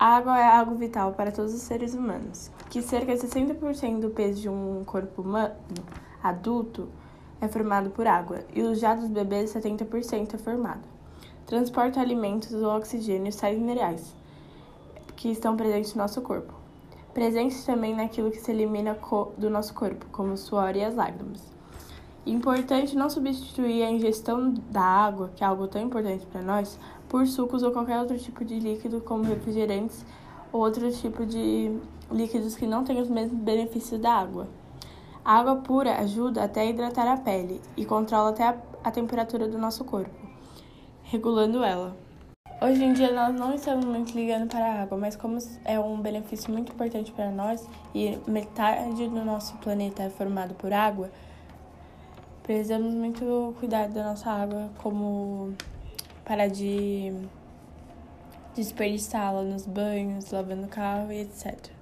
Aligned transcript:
A 0.00 0.16
água 0.16 0.38
é 0.38 0.46
algo 0.46 0.76
vital 0.76 1.12
para 1.14 1.32
todos 1.32 1.52
os 1.52 1.62
seres 1.62 1.92
humanos, 1.92 2.52
que 2.70 2.80
cerca 2.80 3.16
de 3.16 3.20
60% 3.20 3.98
do 3.98 4.10
peso 4.10 4.40
de 4.40 4.48
um 4.48 4.84
corpo 4.84 5.22
humano 5.22 5.56
adulto 6.22 6.88
é 7.40 7.48
formado 7.48 7.90
por 7.90 8.06
água, 8.06 8.44
e 8.54 8.62
o 8.62 8.76
já 8.76 8.94
dos 8.94 9.08
bebês 9.08 9.52
70% 9.52 10.34
é 10.34 10.38
formado. 10.38 10.82
Transporta 11.46 12.00
alimentos, 12.00 12.52
oxigênio 12.62 13.30
e 13.30 13.32
sais 13.32 13.58
minerais 13.58 14.14
que 15.16 15.32
estão 15.32 15.56
presentes 15.56 15.92
no 15.92 16.02
nosso 16.02 16.22
corpo. 16.22 16.54
Presentes 17.12 17.64
também 17.64 17.92
naquilo 17.92 18.30
que 18.30 18.38
se 18.38 18.52
elimina 18.52 18.96
do 19.36 19.50
nosso 19.50 19.74
corpo, 19.74 20.06
como 20.12 20.34
o 20.34 20.36
suor 20.36 20.76
e 20.76 20.84
as 20.84 20.94
lágrimas. 20.94 21.57
Importante 22.28 22.94
não 22.94 23.08
substituir 23.08 23.82
a 23.82 23.90
ingestão 23.90 24.52
da 24.70 24.82
água, 24.82 25.30
que 25.34 25.42
é 25.42 25.46
algo 25.46 25.66
tão 25.66 25.80
importante 25.80 26.26
para 26.26 26.42
nós, 26.42 26.78
por 27.08 27.26
sucos 27.26 27.62
ou 27.62 27.72
qualquer 27.72 27.98
outro 27.98 28.18
tipo 28.18 28.44
de 28.44 28.60
líquido, 28.60 29.00
como 29.00 29.24
refrigerantes 29.24 30.04
ou 30.52 30.60
outro 30.60 30.92
tipo 30.92 31.24
de 31.24 31.74
líquidos 32.12 32.54
que 32.54 32.66
não 32.66 32.84
têm 32.84 33.00
os 33.00 33.08
mesmos 33.08 33.40
benefícios 33.40 33.98
da 33.98 34.12
água. 34.12 34.46
A 35.24 35.38
água 35.38 35.56
pura 35.56 35.98
ajuda 36.00 36.44
até 36.44 36.60
a 36.60 36.64
hidratar 36.66 37.10
a 37.10 37.16
pele 37.16 37.62
e 37.74 37.86
controla 37.86 38.28
até 38.28 38.44
a, 38.44 38.54
a 38.84 38.90
temperatura 38.90 39.48
do 39.48 39.56
nosso 39.56 39.82
corpo, 39.82 40.14
regulando 41.04 41.64
ela. 41.64 41.96
Hoje 42.60 42.84
em 42.84 42.92
dia 42.92 43.10
nós 43.10 43.34
não 43.34 43.54
estamos 43.54 43.86
muito 43.86 44.12
ligando 44.14 44.50
para 44.50 44.66
a 44.66 44.82
água, 44.82 44.98
mas 44.98 45.16
como 45.16 45.38
é 45.64 45.80
um 45.80 45.98
benefício 45.98 46.52
muito 46.52 46.72
importante 46.72 47.10
para 47.10 47.30
nós 47.30 47.66
e 47.94 48.18
metade 48.26 49.08
do 49.08 49.24
nosso 49.24 49.56
planeta 49.58 50.02
é 50.02 50.10
formado 50.10 50.54
por 50.54 50.74
água, 50.74 51.10
precisamos 52.48 52.94
muito 52.94 53.54
cuidar 53.60 53.90
da 53.90 54.04
nossa 54.04 54.30
água, 54.30 54.70
como 54.78 55.52
parar 56.24 56.48
de 56.48 57.12
desperdiçá-la 58.56 59.42
nos 59.42 59.66
banhos, 59.66 60.30
lavando 60.30 60.64
o 60.64 60.68
carro 60.68 61.12
e 61.12 61.20
etc. 61.20 61.77